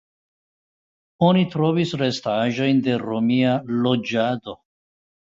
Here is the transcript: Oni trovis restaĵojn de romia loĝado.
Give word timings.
Oni 1.27 1.43
trovis 1.55 1.91
restaĵojn 2.03 2.79
de 2.87 2.97
romia 3.05 3.53
loĝado. 3.85 4.57